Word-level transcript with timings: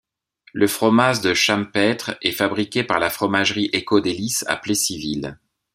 Le 0.53 0.65
fromage 0.67 1.21
Le 1.21 1.35
ChamPaître 1.35 2.17
est 2.23 2.31
fabriqué 2.31 2.83
par 2.83 2.97
la 2.97 3.11
fromagerie 3.11 3.69
Éco-Délices 3.71 4.43
à 4.47 4.57
Plessisville. 4.57 5.37